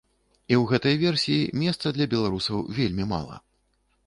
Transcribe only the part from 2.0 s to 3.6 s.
беларусаў вельмі мала.